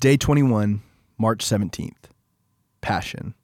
[0.00, 0.80] Day 21,
[1.18, 1.92] March 17th.
[2.80, 3.34] Passion.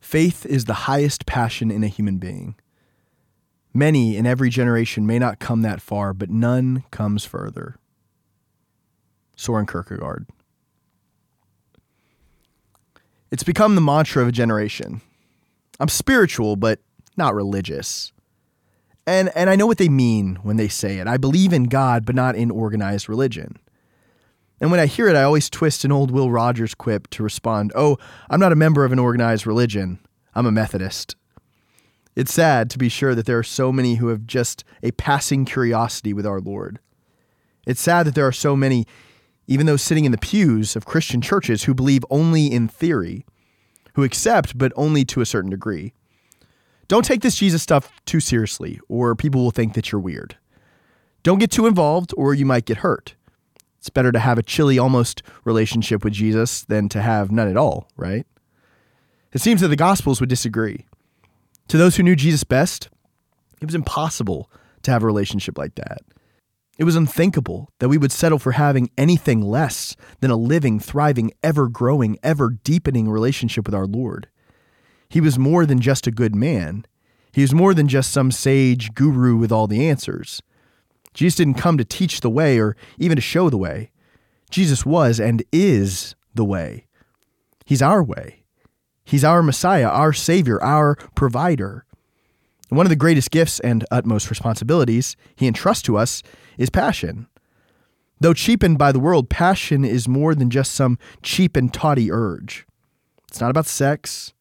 [0.00, 2.54] Faith is the highest passion in a human being.
[3.74, 7.74] Many in every generation may not come that far, but none comes further.
[9.34, 10.28] Soren Kierkegaard.
[13.32, 15.00] It's become the mantra of a generation.
[15.80, 16.78] I'm spiritual, but
[17.16, 18.12] not religious.
[19.08, 21.08] And, and I know what they mean when they say it.
[21.08, 23.58] I believe in God, but not in organized religion.
[24.60, 27.72] And when I hear it, I always twist an old Will Rogers quip to respond,
[27.74, 27.98] Oh,
[28.30, 29.98] I'm not a member of an organized religion.
[30.34, 31.16] I'm a Methodist.
[32.14, 35.44] It's sad to be sure that there are so many who have just a passing
[35.44, 36.78] curiosity with our Lord.
[37.66, 38.86] It's sad that there are so many,
[39.46, 43.26] even those sitting in the pews of Christian churches, who believe only in theory,
[43.94, 45.92] who accept, but only to a certain degree.
[46.88, 50.36] Don't take this Jesus stuff too seriously, or people will think that you're weird.
[51.22, 53.14] Don't get too involved, or you might get hurt.
[53.86, 57.56] It's better to have a chilly, almost relationship with Jesus than to have none at
[57.56, 58.26] all, right?
[59.32, 60.86] It seems that the Gospels would disagree.
[61.68, 62.88] To those who knew Jesus best,
[63.60, 64.50] it was impossible
[64.82, 65.98] to have a relationship like that.
[66.78, 71.30] It was unthinkable that we would settle for having anything less than a living, thriving,
[71.44, 74.28] ever growing, ever deepening relationship with our Lord.
[75.08, 76.86] He was more than just a good man.
[77.30, 80.42] He was more than just some sage guru with all the answers.
[81.16, 83.90] Jesus didn't come to teach the way or even to show the way.
[84.50, 86.86] Jesus was and is the way.
[87.64, 88.44] He's our way.
[89.02, 91.86] He's our Messiah, our Savior, our provider.
[92.68, 96.22] One of the greatest gifts and utmost responsibilities he entrusts to us
[96.58, 97.28] is passion.
[98.20, 102.66] Though cheapened by the world, passion is more than just some cheap and tawdry urge.
[103.28, 104.34] It's not about sex,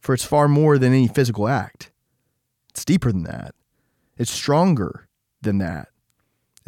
[0.00, 1.90] for it's far more than any physical act.
[2.70, 3.54] It's deeper than that.
[4.16, 5.06] It's stronger
[5.42, 5.88] than that.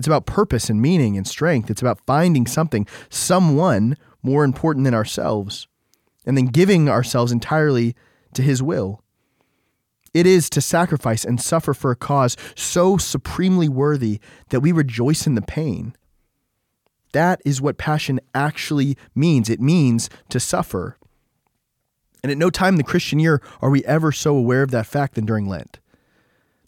[0.01, 1.71] It's about purpose and meaning and strength.
[1.71, 5.69] It's about finding something, someone more important than ourselves,
[6.25, 7.95] and then giving ourselves entirely
[8.33, 9.03] to His will.
[10.15, 15.27] It is to sacrifice and suffer for a cause so supremely worthy that we rejoice
[15.27, 15.95] in the pain.
[17.13, 19.51] That is what passion actually means.
[19.51, 20.97] It means to suffer.
[22.23, 24.87] And at no time in the Christian year are we ever so aware of that
[24.87, 25.79] fact than during Lent.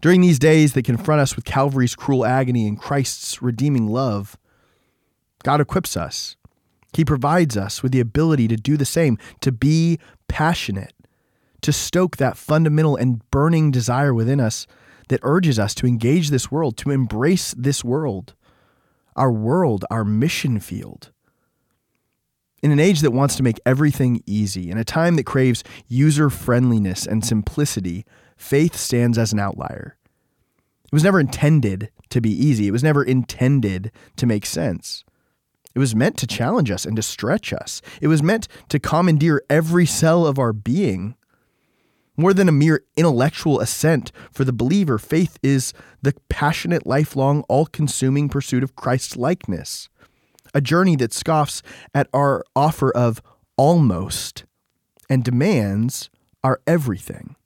[0.03, 4.37] During these days that confront us with Calvary's cruel agony and Christ's redeeming love,
[5.45, 6.37] God equips us.
[6.93, 10.93] He provides us with the ability to do the same, to be passionate,
[11.61, 14.67] to stoke that fundamental and burning desire within us
[15.09, 18.34] that urges us to engage this world, to embrace this world,
[19.15, 21.13] our world, our mission field.
[22.62, 26.31] In an age that wants to make everything easy, in a time that craves user
[26.31, 28.06] friendliness and simplicity,
[28.37, 29.97] faith stands as an outlier.
[30.84, 35.03] It was never intended to be easy, it was never intended to make sense.
[35.75, 37.83] It was meant to challenge us and to stretch us.
[38.01, 41.17] It was meant to commandeer every cell of our being.
[42.17, 45.72] More than a mere intellectual assent for the believer, faith is
[46.03, 49.89] the passionate, lifelong, all consuming pursuit of Christ's likeness.
[50.55, 51.63] A journey that scoffs
[51.95, 53.23] at our offer of
[53.57, 54.45] almost
[55.09, 56.11] and demands
[56.45, 57.37] our everything.